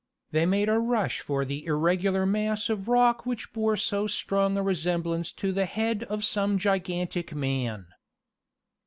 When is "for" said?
1.19-1.45